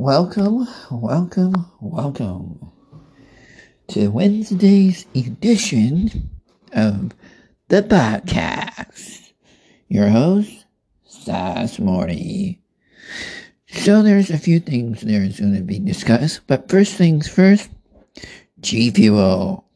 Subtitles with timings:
[0.00, 2.70] Welcome, welcome, welcome
[3.88, 6.30] to Wednesday's edition
[6.72, 7.10] of
[7.66, 9.32] the podcast.
[9.88, 10.66] Your host,
[11.02, 12.62] Sass Morty.
[13.66, 17.68] So there's a few things there's going to be discussed, but first things first,
[18.60, 19.66] G Fuel.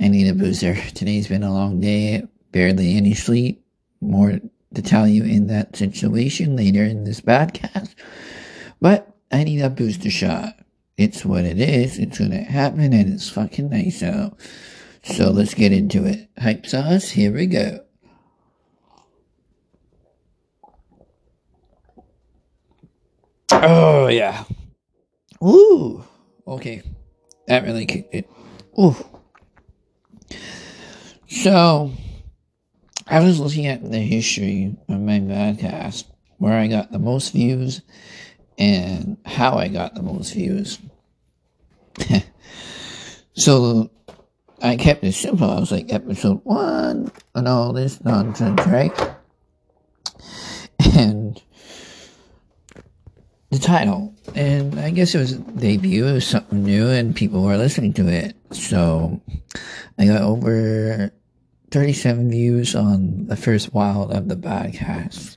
[0.00, 0.76] I need a booster.
[0.94, 3.62] Today's been a long day, barely any sleep.
[4.00, 4.40] More
[4.74, 7.94] to tell you in that situation later in this podcast.
[8.80, 10.54] But I need a booster shot.
[10.96, 11.98] It's what it is.
[11.98, 14.38] It's gonna happen and it's fucking nice out.
[15.02, 16.28] So let's get into it.
[16.38, 17.80] Hype sauce, here we go.
[23.52, 24.44] Oh yeah.
[25.42, 26.04] Ooh.
[26.46, 26.82] Okay.
[27.46, 28.30] That really kicked it.
[28.78, 28.96] Ooh.
[31.28, 31.92] So
[33.06, 36.04] I was looking at the history of my podcast
[36.38, 37.82] where I got the most views
[38.60, 40.78] and how I got the most views.
[43.32, 43.90] so
[44.62, 45.50] I kept it simple.
[45.50, 48.92] I was like, episode one and all this nonsense, right?
[50.94, 51.40] And
[53.48, 54.14] the title.
[54.34, 57.94] And I guess it was a debut, it was something new, and people were listening
[57.94, 58.36] to it.
[58.52, 59.20] So
[59.98, 61.10] I got over
[61.70, 65.36] 37 views on the first wild of the podcast.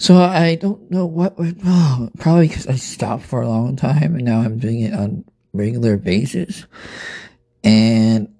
[0.00, 2.10] So I don't know what went wrong.
[2.10, 5.26] Oh, probably because I stopped for a long time and now I'm doing it on
[5.52, 6.64] regular basis.
[7.62, 8.34] And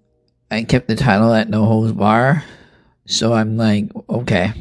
[0.50, 2.44] I kept the title at No Holds Bar.
[3.05, 4.55] So I'm like, okay.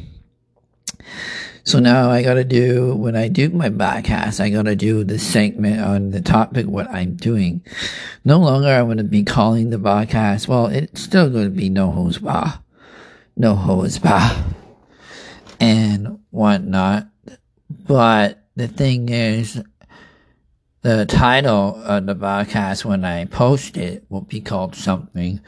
[1.64, 5.80] So now I gotta do, when I do my podcast, I gotta do the segment
[5.80, 7.64] on the topic, what I'm doing.
[8.26, 12.18] No longer I'm gonna be calling the podcast, well, it's still gonna be No Holds
[12.18, 12.62] Bar.
[13.38, 14.36] No Holds Bar
[15.62, 17.08] and whatnot.
[17.70, 19.62] But the thing is,
[20.82, 25.42] the title of the podcast when I post it will be called something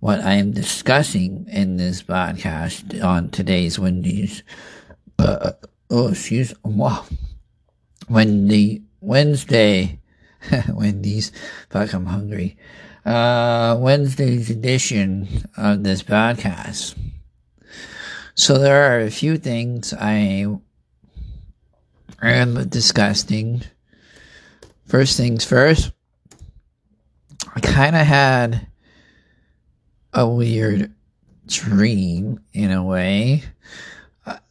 [0.00, 4.42] what I am discussing in this podcast on today's Wendy's.
[5.18, 5.52] Uh,
[5.90, 7.04] oh, excuse wow.
[8.08, 10.00] Wendy Wednesday
[10.68, 11.32] Wendy's.
[11.70, 12.56] Fuck, I'm hungry.
[13.04, 16.94] Uh, Wednesday's edition of this podcast.
[18.36, 20.48] So there are a few things I
[22.20, 23.62] am disgusting.
[24.86, 25.92] First things first,
[27.54, 28.66] I kind of had
[30.12, 30.92] a weird
[31.46, 33.44] dream in a way.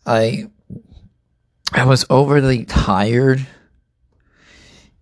[0.06, 0.48] I
[1.74, 3.46] I was overly tired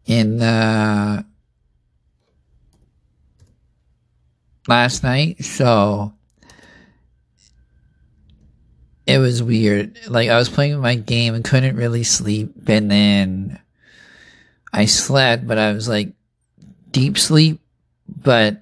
[0.06, 1.22] in uh,
[4.68, 6.14] last night, so
[9.06, 9.98] it was weird.
[10.08, 13.60] Like I was playing my game and couldn't really sleep, and then
[14.72, 16.14] I slept, but I was like
[16.92, 17.62] deep sleep,
[18.08, 18.62] but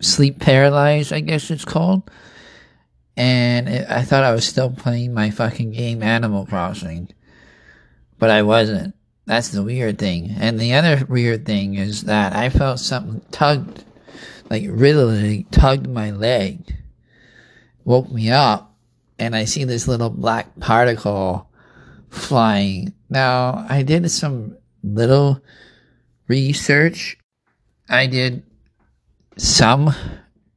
[0.00, 2.10] sleep paralyzed, I guess it's called.
[3.16, 7.08] And it, I thought I was still playing my fucking game Animal Crossing,
[8.18, 8.94] but I wasn't.
[9.26, 10.34] That's the weird thing.
[10.38, 13.84] And the other weird thing is that I felt something tugged,
[14.50, 16.74] like really tugged my leg,
[17.84, 18.71] woke me up,
[19.22, 21.48] and I see this little black particle
[22.10, 22.92] flying.
[23.08, 25.40] Now, I did some little
[26.26, 27.16] research.
[27.88, 28.42] I did
[29.36, 29.94] some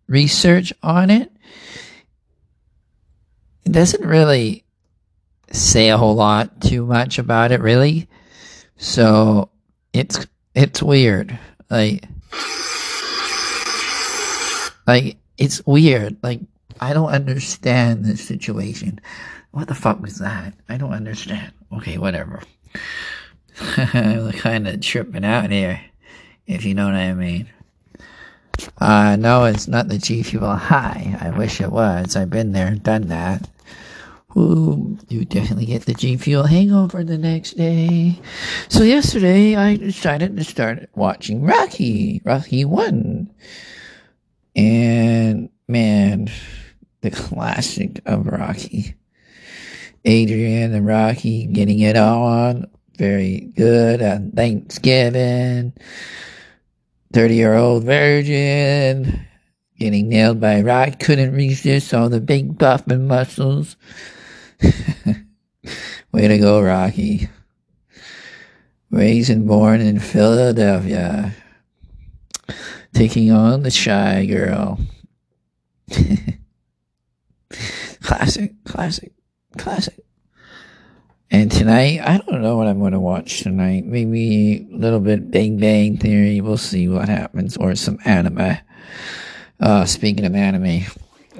[0.08, 1.32] research on it.
[3.66, 4.64] It doesn't really
[5.52, 8.10] say a whole lot too much about it, really.
[8.78, 9.50] So
[9.94, 11.38] it's it's weird.
[11.70, 12.04] Like
[14.88, 16.18] like it's weird.
[16.24, 16.42] Like
[16.80, 19.00] I don't understand this situation.
[19.52, 20.54] What the fuck was that?
[20.68, 21.54] I don't understand.
[21.72, 22.42] Okay, whatever.
[23.78, 25.80] I'm kind of tripping out here,
[26.46, 27.48] if you know what I mean.
[28.78, 31.18] Uh, no, it's not the G Fuel High.
[31.22, 32.16] I wish it was.
[32.16, 33.50] I've been there, done that.
[34.38, 38.20] Ooh, you definitely get the G Fuel hangover the next day.
[38.68, 43.32] So yesterday, I decided to start watching Rocky, Rocky 1.
[44.58, 46.30] And, man,
[47.06, 48.96] the classic of Rocky.
[50.06, 52.66] Adrian and Rocky getting it on.
[52.98, 55.74] Very good on Thanksgiving.
[57.14, 59.24] 30 year old virgin
[59.78, 61.00] getting nailed by Rock.
[61.00, 63.76] Couldn't resist all the big buff and muscles.
[66.12, 67.30] Way to go, Rocky.
[68.90, 71.36] Raised and born in Philadelphia.
[72.94, 74.80] Taking on the shy girl.
[78.06, 79.14] Classic, classic,
[79.58, 80.06] classic.
[81.32, 83.84] And tonight, I don't know what I'm going to watch tonight.
[83.84, 86.40] Maybe a little bit Big Bang Theory.
[86.40, 87.58] We'll see what happens.
[87.58, 88.60] Or some anime.
[89.60, 90.82] Uh, speaking of anime,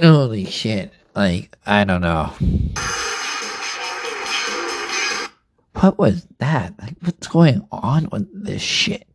[0.02, 0.92] holy shit.
[1.16, 2.34] Like, I don't know.
[5.74, 6.74] What was that?
[6.82, 9.08] Like, what's going on with this shit?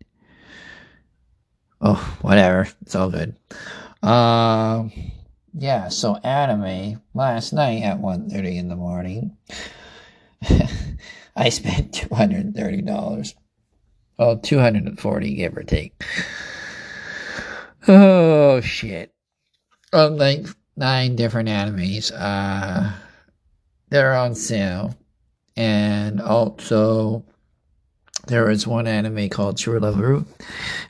[1.81, 2.69] Oh, whatever.
[2.82, 3.35] It's all good.
[4.05, 4.88] Um, uh,
[5.52, 9.37] yeah, so anime last night at 1.30 in the morning.
[11.37, 13.35] I spent $230.
[14.19, 16.05] Well, 240 give or take.
[17.88, 19.12] Oh shit.
[19.93, 22.12] Um, like nine different animes.
[22.14, 22.93] Uh
[23.91, 24.96] they're on sale.
[25.56, 27.25] And also
[28.26, 30.25] there was one anime called To Love Ru,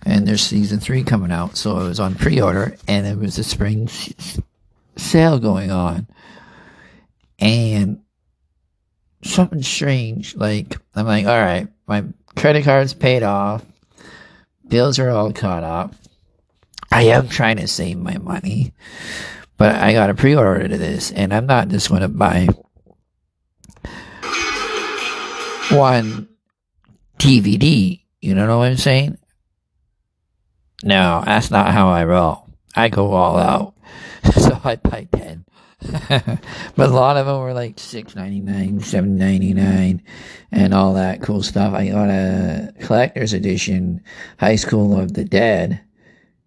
[0.04, 1.56] and there's season three coming out.
[1.56, 3.88] So it was on pre-order, and it was a spring
[4.96, 6.06] sale going on,
[7.38, 8.00] and
[9.22, 10.37] something strange.
[10.37, 12.04] Like I'm like, all right, my
[12.37, 13.64] credit card's paid off,
[14.66, 15.94] bills are all caught up.
[16.92, 18.72] I am trying to save my money,
[19.56, 22.48] but I got a pre-order to this, and I'm not just going to buy
[25.70, 26.28] one
[27.19, 28.00] DVD.
[28.20, 29.19] You know what I'm saying?
[30.82, 32.48] No, that's not how I roll.
[32.75, 33.75] I go all out.
[34.37, 35.44] so I buy 10.
[36.08, 40.02] but a lot of them were like six ninety nine, seven ninety nine,
[40.52, 41.72] and all that cool stuff.
[41.72, 44.04] I got a collector's edition,
[44.38, 45.81] High School of the Dead,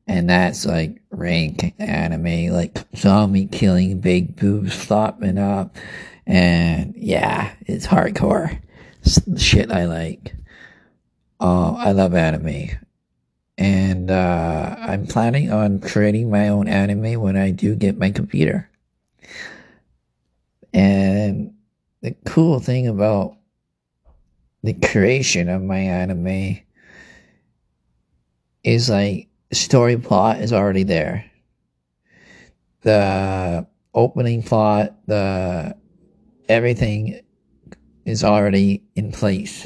[0.06, 5.78] and that's like rank anime, like zombie killing, big boobs flopping up,
[6.28, 8.60] and yeah, it's hardcore
[9.06, 10.36] it's shit I like.
[11.40, 12.70] Uh, I love anime
[13.58, 18.70] and uh, I'm planning on creating my own anime when I do get my computer.
[20.74, 21.54] And
[22.02, 23.38] the cool thing about
[24.62, 26.60] the creation of my anime
[28.64, 31.32] is like story plot is already there.
[32.82, 35.78] The opening plot, the
[36.50, 37.22] everything
[38.06, 39.66] is already in place.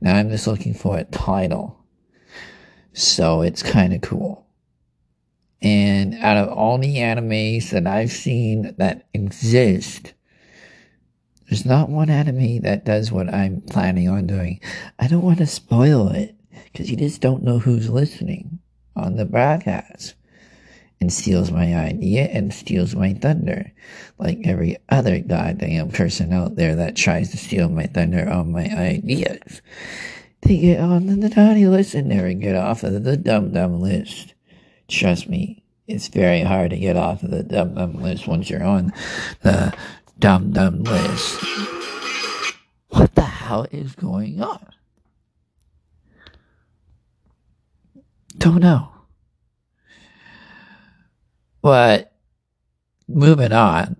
[0.00, 1.78] Now I'm just looking for a title.
[2.94, 4.45] So it's kind of cool.
[5.62, 10.12] And out of all the animes that I've seen that exist,
[11.48, 14.60] there's not one anime that does what I'm planning on doing.
[14.98, 16.34] I don't want to spoil it
[16.72, 18.58] because you just don't know who's listening
[18.94, 20.14] on the broadcast
[21.00, 23.72] and steals my idea and steals my thunder.
[24.18, 28.64] Like every other goddamn person out there that tries to steal my thunder on my
[28.64, 29.62] ideas.
[30.42, 34.34] They get on the naughty list and never get off of the dumb dumb list.
[34.88, 38.64] Trust me, it's very hard to get off of the dumb dumb list once you're
[38.64, 38.92] on
[39.42, 39.74] the
[40.18, 41.44] dumb dumb list.
[42.90, 44.66] What the hell is going on?
[48.38, 48.90] Don't know.
[51.62, 52.12] But
[53.08, 53.96] moving on.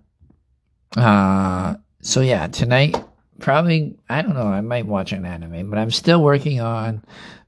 [0.95, 2.95] Uh so yeah, tonight
[3.39, 7.03] probably I don't know, I might watch an anime, but I'm still working on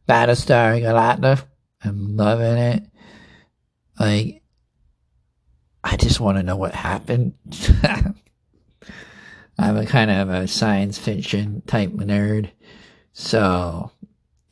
[0.07, 1.45] Battlestar Galactica.
[1.83, 2.88] I'm loving it.
[4.00, 4.42] Like
[5.84, 7.34] I just want to know what happened.
[9.60, 12.51] I'm a kind of a science fiction type nerd.
[13.13, 13.92] So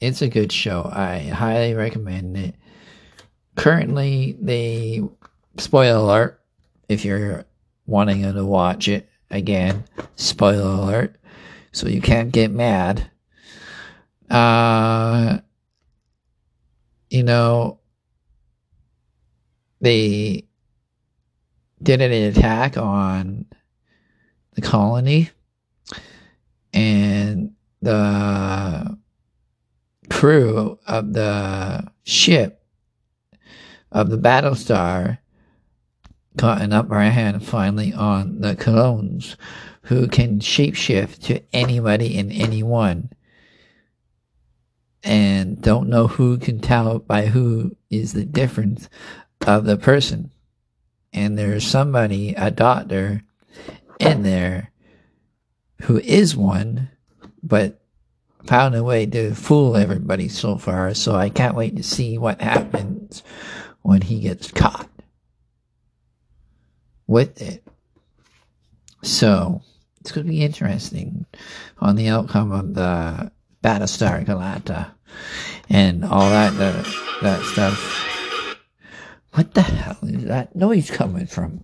[0.01, 0.89] it's a good show.
[0.91, 2.55] I highly recommend it.
[3.55, 5.01] Currently, they
[5.57, 6.41] spoiler alert
[6.89, 7.45] if you're
[7.85, 9.85] wanting to watch it again.
[10.15, 11.15] Spoiler alert.
[11.71, 13.09] So you can't get mad.
[14.29, 15.39] Uh,
[17.09, 17.79] you know,
[19.81, 20.45] they
[21.81, 23.45] did an attack on
[24.53, 25.29] the colony
[26.73, 28.97] and the
[30.09, 32.63] crew of the ship
[33.91, 35.19] of the Battlestar
[36.35, 39.37] got an upper hand finally on the clones
[39.83, 43.09] who can shapeshift to anybody and anyone
[45.03, 48.89] and don't know who can tell by who is the difference
[49.47, 50.31] of the person.
[51.13, 53.23] And there's somebody, a doctor,
[53.99, 54.71] in there
[55.83, 56.89] who is one,
[57.41, 57.81] but
[58.45, 60.93] found a way to fool everybody so far.
[60.93, 63.23] So I can't wait to see what happens
[63.81, 64.89] when he gets caught
[67.07, 67.63] with it.
[69.01, 69.61] So
[70.01, 71.25] it's going to be interesting
[71.79, 73.31] on the outcome of the
[73.63, 74.91] Battlestar Galactica
[75.69, 76.83] and all that uh,
[77.21, 78.06] that stuff.
[79.37, 81.63] What the hell is that noise coming from?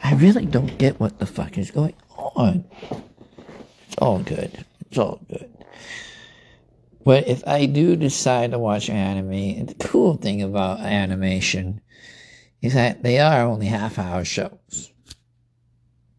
[0.00, 2.64] I really don't get what the fuck is going on.
[3.88, 4.64] It's all good.
[4.82, 5.50] It's all good.
[7.04, 11.80] But if I do decide to watch anime, the cool thing about animation
[12.62, 14.92] is that they are only half hour shows.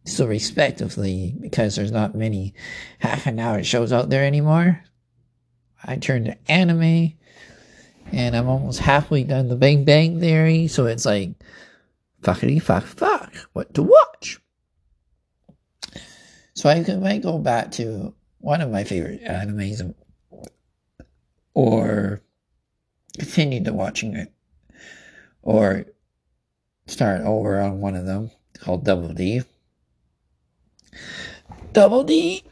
[0.04, 2.54] So, respectively, because there's not many
[3.00, 4.84] half an hour shows out there anymore,
[5.86, 7.14] I turn to anime
[8.12, 10.68] and I'm almost halfway done the Bang Bang Theory.
[10.68, 11.32] So, it's like,
[12.22, 14.40] fuckity fuck fuck, what to watch?
[16.54, 19.94] So, I could might go back to one of my favorite animes
[21.54, 22.22] or
[23.18, 24.32] continue to watching it
[25.42, 25.86] or
[26.88, 29.42] start over on one of them called Double D.
[31.74, 32.44] Double D,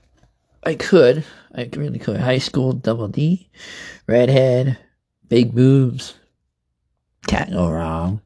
[0.64, 2.20] I could, I really could.
[2.20, 3.50] High school Double D,
[4.08, 4.78] redhead,
[5.30, 6.16] big boobs,
[7.28, 8.22] can't go wrong.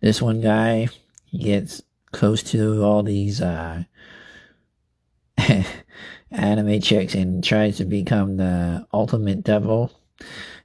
[0.00, 0.88] This one guy,
[1.26, 3.84] he gets close to all these uh,
[6.30, 9.92] anime chicks and tries to become the ultimate devil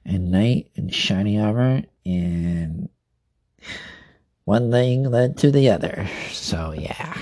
[0.04, 2.88] and knight in shiny armor and
[4.44, 6.08] one thing led to the other.
[6.30, 7.16] So yeah,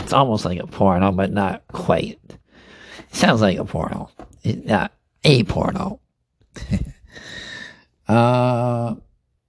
[0.00, 2.18] it's almost like a porno, but not quite.
[2.28, 4.10] It sounds like a porno,
[4.42, 4.92] it, not
[5.24, 6.00] a porno.
[8.08, 8.96] Uh,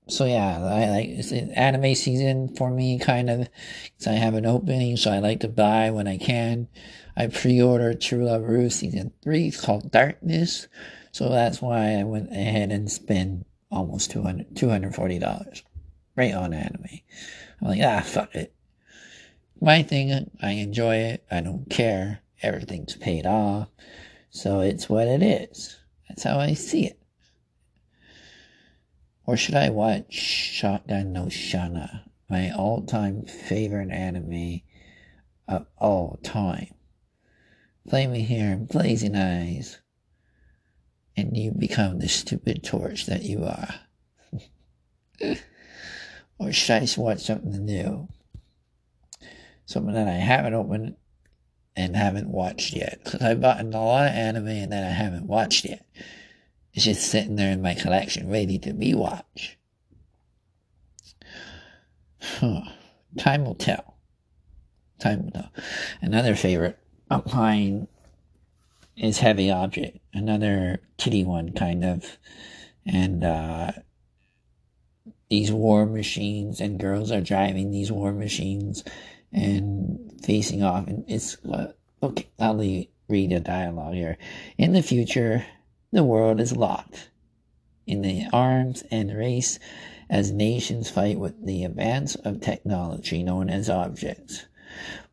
[0.07, 3.49] so yeah, I like anime season for me, kind of.
[3.97, 6.67] Cause I have an opening, so I like to buy when I can.
[7.15, 9.47] I pre-ordered To Love Ru season three.
[9.47, 10.67] It's called Darkness,
[11.11, 15.63] so that's why I went ahead and spent almost 200 $240
[16.15, 16.85] right on anime.
[17.61, 18.53] I'm like, ah, fuck it.
[19.59, 21.25] My thing, I enjoy it.
[21.31, 22.19] I don't care.
[22.41, 23.69] Everything's paid off.
[24.29, 25.77] So it's what it is.
[26.07, 26.96] That's how I see it.
[29.27, 34.61] Or should I watch Shakugan no Shana, my all time favorite anime
[35.49, 36.73] of all time?
[37.89, 39.79] Flaming hair and blazing eyes,
[41.17, 43.75] and you become the stupid torch that you are.
[46.39, 48.07] or should I watch something new?
[49.65, 50.95] Something that I haven't opened
[51.75, 53.01] and haven't watched yet.
[53.03, 55.85] Because I've bought a lot of anime and that I haven't watched yet.
[56.73, 59.57] It's just sitting there in my collection, ready to be watched.
[62.21, 62.61] Huh.
[63.17, 63.95] Time will tell.
[64.99, 65.51] Time will tell.
[66.01, 66.77] Another favorite
[67.09, 67.87] of mine
[68.95, 69.99] is Heavy Object.
[70.13, 72.17] Another kitty one, kind of.
[72.85, 73.71] And, uh,
[75.29, 78.83] these war machines and girls are driving these war machines
[79.33, 81.71] and facing off and it's uh,
[82.01, 82.57] okay i'll
[83.09, 84.17] read a dialogue here
[84.57, 85.45] in the future
[85.91, 87.09] the world is locked
[87.85, 89.59] in the arms and race
[90.09, 94.45] as nations fight with the advance of technology known as objects.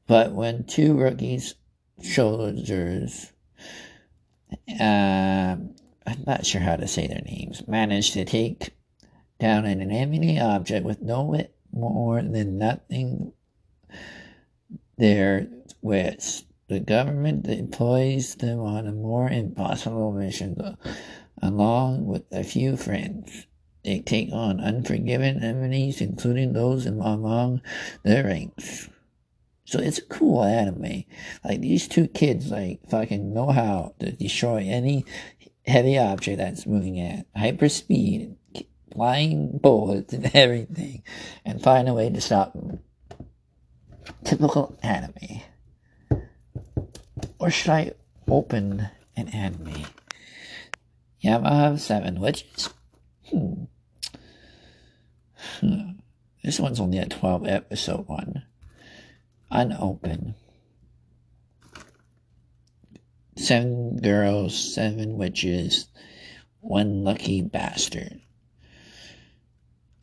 [0.06, 1.54] But when two rookies
[2.02, 3.32] soldiers
[4.80, 5.56] uh,
[6.06, 8.70] i'm not sure how to say their names manage to take
[9.38, 11.36] down an enemy object with no
[11.72, 13.32] more than nothing
[14.96, 15.46] there
[15.82, 20.76] with the government deploys them on a more impossible mission
[21.40, 23.46] along with a few friends.
[23.84, 27.60] They take on unforgiven enemies, including those among
[28.02, 28.88] their ranks.
[29.66, 31.04] So it's a cool anime.
[31.44, 35.04] Like these two kids, like fucking know how to destroy any
[35.64, 38.36] heavy object that's moving at hyper speed
[38.92, 41.04] flying bullets and everything,
[41.44, 42.80] and find a way to stop them.
[44.24, 45.42] Typical anime.
[47.38, 47.92] Or should I
[48.28, 49.84] open an anime?
[51.22, 52.70] Yamada 7 Witches?
[53.30, 53.64] Hmm.
[55.60, 55.90] hmm.
[56.44, 58.42] This one's only a 12 episode one.
[59.50, 60.34] Unopened.
[63.36, 65.88] Seven girls, seven witches,
[66.60, 68.20] one lucky bastard.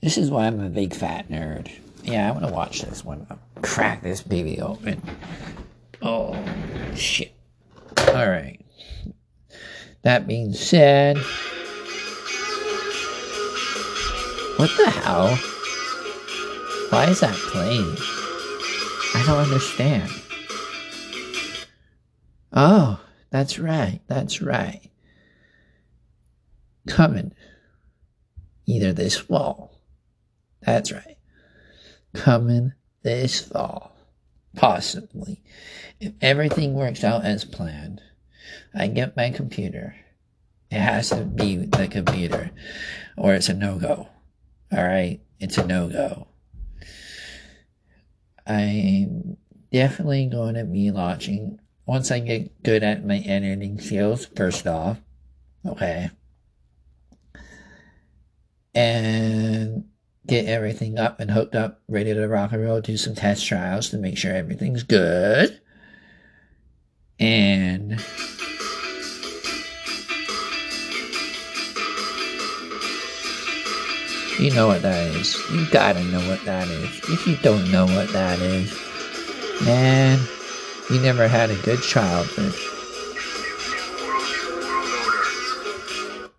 [0.02, 1.72] This is why I'm a big fat nerd.
[2.04, 3.28] Yeah, I want to watch this one.
[3.62, 5.02] Crack this baby open.
[6.02, 6.34] Oh,
[6.98, 7.34] shit.
[8.00, 8.66] Alright.
[10.04, 11.18] That being said,
[14.58, 15.36] what the hell?
[16.90, 17.96] Why is that playing?
[19.16, 20.12] I don't understand.
[22.54, 24.02] Oh, that's right.
[24.08, 24.82] That's right.
[26.88, 27.34] Coming
[28.66, 29.72] either this fall
[30.62, 31.18] that's right.
[32.14, 33.91] Coming this fall.
[34.56, 35.42] Possibly.
[36.00, 38.02] If everything works out as planned,
[38.74, 39.96] I get my computer.
[40.70, 42.52] It has to be the computer,
[43.18, 44.10] or it's a no go.
[44.74, 45.22] Alright?
[45.40, 46.28] It's a no go.
[48.48, 49.38] I'm
[49.72, 54.98] definitely going to be launching once I get good at my editing skills, first off,
[55.66, 56.10] okay,
[58.74, 59.86] and
[60.28, 63.90] get everything up and hooked up, ready to rock and roll, do some test trials
[63.90, 65.60] to make sure everything's good.
[67.20, 68.04] And
[74.40, 75.38] you know what that is.
[75.52, 77.00] You gotta know what that is.
[77.10, 78.72] If you don't know what that is,
[79.66, 80.20] man,
[80.90, 82.54] you never had a good childhood.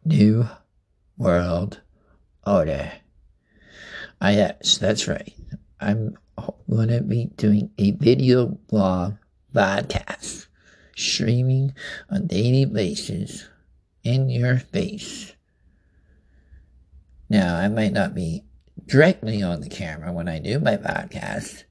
[0.05, 0.49] New
[1.17, 1.81] World
[2.45, 2.93] Order.
[4.25, 5.35] Ah, yes, that's right.
[5.81, 6.17] I'm
[6.71, 9.15] going to be doing a video blog
[9.53, 10.47] podcast
[10.95, 11.75] streaming
[12.09, 13.49] on daily basis
[14.05, 15.33] in your face.
[17.29, 18.45] Now, I might not be
[18.87, 21.65] directly on the camera when I do my podcast,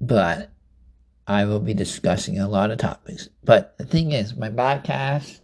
[0.00, 0.50] but
[1.28, 3.28] I will be discussing a lot of topics.
[3.44, 5.38] But the thing is, my podcast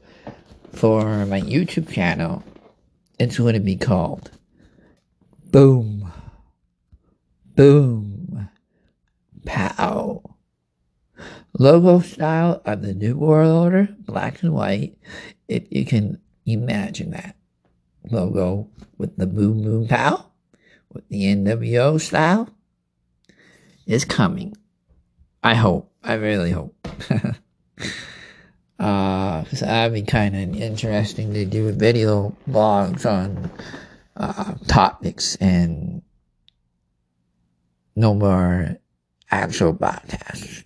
[0.73, 2.43] for my YouTube channel,
[3.19, 4.31] it's going to be called
[5.51, 6.13] Boom,
[7.55, 8.49] Boom,
[9.45, 10.23] Pow.
[11.59, 14.99] Logo style of the New World Order, black and white.
[15.49, 17.37] If you can imagine that
[18.11, 18.69] logo
[18.99, 20.27] with the Boom Boom Pow,
[20.93, 22.51] with the NWO style,
[23.87, 24.55] is coming.
[25.43, 25.91] I hope.
[26.03, 26.77] I really hope.
[28.79, 33.51] uh, cause that'd be kind of interesting to do video blogs on
[34.17, 36.03] uh, topics and
[37.95, 38.77] no more
[39.31, 40.65] actual podcasts,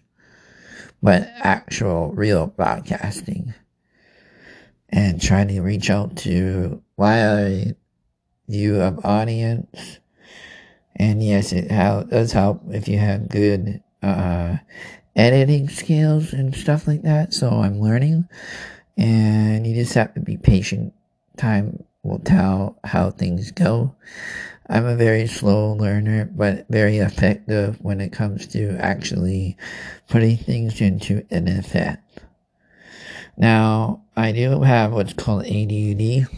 [1.03, 3.55] but actual real broadcasting
[4.89, 7.75] and trying to reach out to why
[8.49, 9.99] you have audience.
[10.97, 14.57] And yes, it does help if you have good uh,
[15.21, 17.35] editing skills and stuff like that.
[17.35, 18.27] So I'm learning,
[18.97, 20.95] and you just have to be patient.
[21.37, 23.95] Time will tell how things go.
[24.69, 29.57] I'm a very slow learner, but very effective when it comes to actually
[30.09, 32.21] putting things into an effect.
[33.37, 36.29] Now, I do have what's called ADD,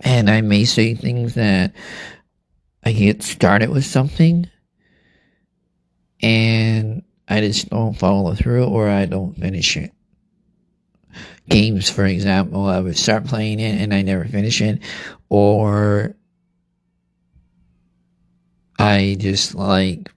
[0.00, 1.74] and I may say things that
[2.82, 4.48] I get started with something
[6.22, 6.93] and
[7.28, 9.92] I just don't follow through or I don't finish it.
[11.48, 14.80] Games, for example, I would start playing it and I never finish it,
[15.28, 16.16] or
[18.78, 20.10] I just like,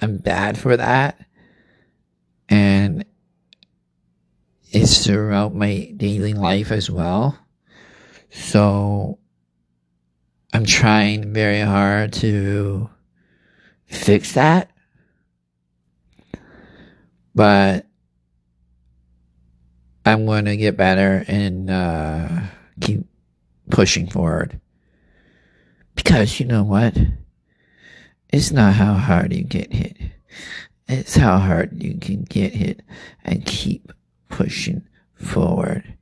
[0.00, 1.18] I'm bad for that.
[2.48, 3.04] And
[4.70, 7.38] it's throughout my daily life as well.
[8.30, 9.18] So
[10.52, 12.90] I'm trying very hard to
[13.86, 14.70] fix that.
[17.34, 17.86] But
[20.06, 22.28] I'm going to get better and uh,
[22.80, 23.06] keep
[23.70, 24.60] pushing forward.
[25.94, 26.96] Because you know what?
[28.30, 29.96] It's not how hard you get hit.
[30.88, 32.82] It's how hard you can get hit
[33.24, 33.92] and keep
[34.28, 34.82] pushing
[35.14, 35.96] forward.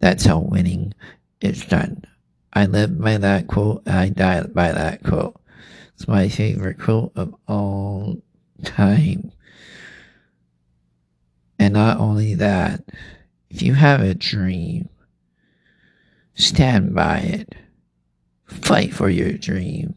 [0.00, 0.92] That's how winning
[1.40, 2.04] is done.
[2.52, 3.88] I live by that quote.
[3.88, 5.40] I die by that quote.
[5.94, 8.18] It's my favorite quote of all
[8.64, 9.32] time.
[11.62, 12.82] And not only that,
[13.48, 14.88] if you have a dream,
[16.34, 17.54] stand by it.
[18.46, 19.94] Fight for your dream.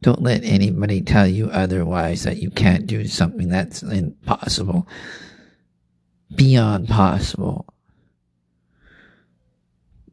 [0.00, 4.86] Don't let anybody tell you otherwise that you can't do something that's impossible,
[6.36, 7.66] beyond possible.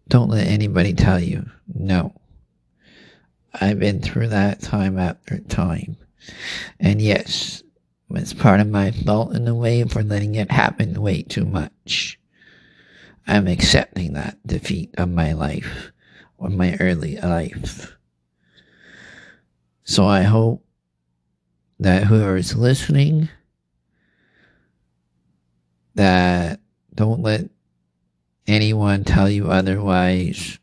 [0.08, 2.20] Don't let anybody tell you no.
[3.54, 5.98] I've been through that time after time.
[6.80, 7.62] And yes,
[8.16, 12.20] it's part of my fault in a way for letting it happen way too much.
[13.28, 15.92] I'm accepting that defeat of my life
[16.38, 17.96] or my early life.
[19.84, 20.66] So I hope
[21.80, 23.30] that whoever is listening
[25.96, 26.60] that
[26.94, 27.50] don't let
[28.48, 30.60] anyone tell you otherwise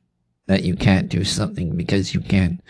[0.47, 2.61] that you can't do something because you can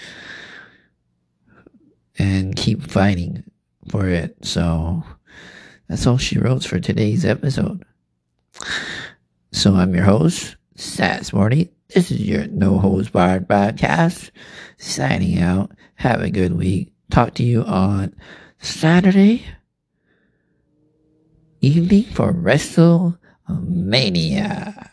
[2.19, 3.45] and keep fighting
[3.89, 4.37] for it.
[4.43, 5.03] So
[5.89, 7.85] that's all she wrote for today's episode.
[9.53, 11.71] So I'm your host, Sass Morty.
[11.95, 14.31] This is your No Holds Barred podcast.
[14.77, 15.71] Signing out.
[15.95, 16.93] Have a good week.
[17.11, 18.15] Talk to you on
[18.61, 19.47] Saturday
[21.61, 24.91] evening for WrestleMania.